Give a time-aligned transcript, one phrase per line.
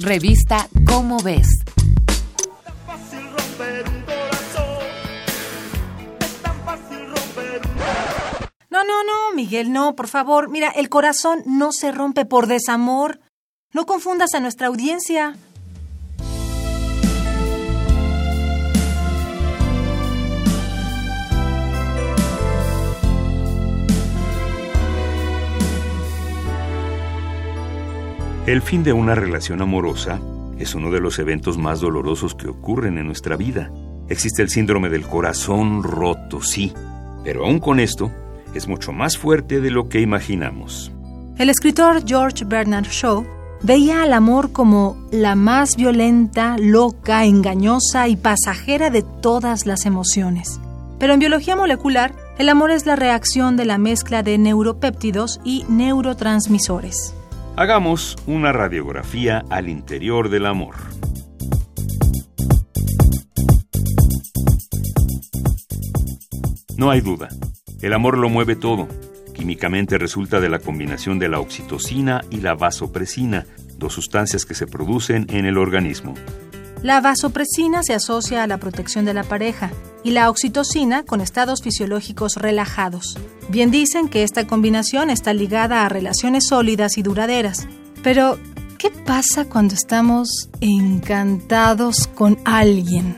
[0.00, 1.48] Revista Cómo ves.
[8.70, 10.48] No, no, no, Miguel, no, por favor.
[10.48, 13.20] Mira, el corazón no se rompe por desamor.
[13.72, 15.36] No confundas a nuestra audiencia.
[28.46, 30.20] El fin de una relación amorosa
[30.58, 33.70] es uno de los eventos más dolorosos que ocurren en nuestra vida.
[34.10, 36.74] Existe el síndrome del corazón roto, sí,
[37.24, 38.10] pero aún con esto,
[38.52, 40.92] es mucho más fuerte de lo que imaginamos.
[41.38, 43.24] El escritor George Bernard Shaw
[43.62, 50.60] veía al amor como la más violenta, loca, engañosa y pasajera de todas las emociones.
[50.98, 55.64] Pero en biología molecular, el amor es la reacción de la mezcla de neuropéptidos y
[55.70, 57.14] neurotransmisores.
[57.56, 60.74] Hagamos una radiografía al interior del amor.
[66.76, 67.28] No hay duda,
[67.80, 68.88] el amor lo mueve todo.
[69.34, 73.46] Químicamente resulta de la combinación de la oxitocina y la vasopresina,
[73.78, 76.14] dos sustancias que se producen en el organismo.
[76.84, 79.70] La vasopresina se asocia a la protección de la pareja
[80.02, 83.16] y la oxitocina con estados fisiológicos relajados.
[83.48, 87.66] Bien dicen que esta combinación está ligada a relaciones sólidas y duraderas.
[88.02, 88.38] Pero,
[88.76, 93.16] ¿qué pasa cuando estamos encantados con alguien?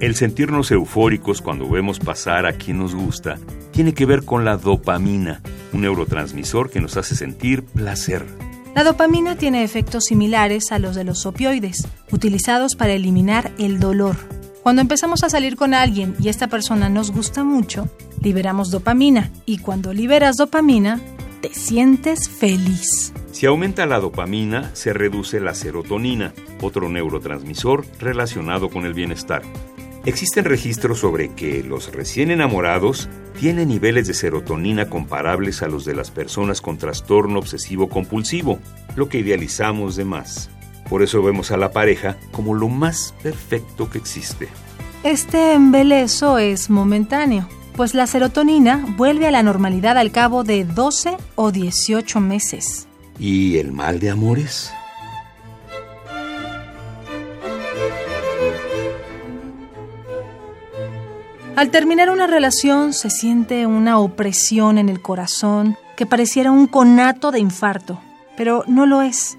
[0.00, 3.38] El sentirnos eufóricos cuando vemos pasar a quien nos gusta
[3.70, 8.49] tiene que ver con la dopamina, un neurotransmisor que nos hace sentir placer.
[8.74, 14.16] La dopamina tiene efectos similares a los de los opioides, utilizados para eliminar el dolor.
[14.62, 17.88] Cuando empezamos a salir con alguien y esta persona nos gusta mucho,
[18.22, 21.00] liberamos dopamina y cuando liberas dopamina,
[21.40, 23.12] te sientes feliz.
[23.32, 29.42] Si aumenta la dopamina, se reduce la serotonina, otro neurotransmisor relacionado con el bienestar.
[30.06, 35.94] Existen registros sobre que los recién enamorados tienen niveles de serotonina comparables a los de
[35.94, 38.58] las personas con trastorno obsesivo compulsivo,
[38.96, 40.48] lo que idealizamos de más.
[40.88, 44.48] Por eso vemos a la pareja como lo más perfecto que existe.
[45.04, 47.46] Este embelezo es momentáneo,
[47.76, 52.88] pues la serotonina vuelve a la normalidad al cabo de 12 o 18 meses.
[53.18, 54.72] ¿Y el mal de amores?
[61.60, 67.32] Al terminar una relación se siente una opresión en el corazón que pareciera un conato
[67.32, 68.00] de infarto,
[68.34, 69.36] pero no lo es.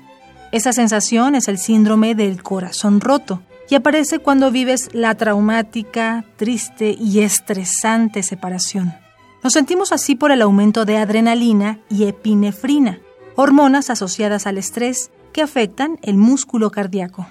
[0.51, 6.95] Esa sensación es el síndrome del corazón roto y aparece cuando vives la traumática, triste
[6.95, 8.93] y estresante separación.
[9.43, 12.99] Nos sentimos así por el aumento de adrenalina y epinefrina,
[13.35, 17.25] hormonas asociadas al estrés que afectan el músculo cardíaco.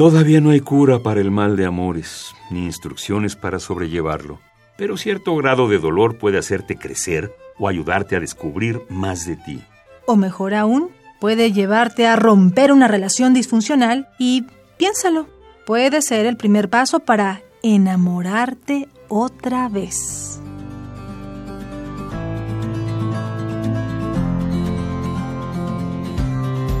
[0.00, 4.40] Todavía no hay cura para el mal de amores, ni instrucciones para sobrellevarlo,
[4.78, 9.62] pero cierto grado de dolor puede hacerte crecer o ayudarte a descubrir más de ti.
[10.06, 10.88] O mejor aún,
[11.20, 14.46] puede llevarte a romper una relación disfuncional y,
[14.78, 15.26] piénsalo,
[15.66, 20.29] puede ser el primer paso para enamorarte otra vez.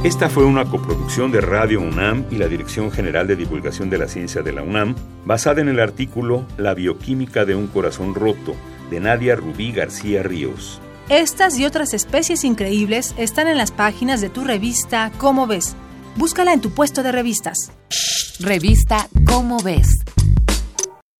[0.02, 4.08] Esta fue una coproducción de Radio UNAM y la Dirección General de Divulgación de la
[4.08, 4.94] Ciencia de la UNAM,
[5.26, 8.54] basada en el artículo La bioquímica de un corazón roto,
[8.90, 10.80] de Nadia Rubí García Ríos.
[11.10, 15.76] Estas y otras especies increíbles están en las páginas de tu revista Cómo ves.
[16.16, 17.70] Búscala en tu puesto de revistas.
[18.40, 19.98] Revista Cómo ves.